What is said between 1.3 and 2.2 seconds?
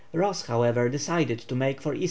to make for E.